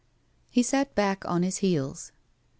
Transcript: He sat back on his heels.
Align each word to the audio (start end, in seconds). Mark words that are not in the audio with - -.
He 0.49 0.63
sat 0.63 0.95
back 0.95 1.23
on 1.25 1.43
his 1.43 1.57
heels. 1.57 2.11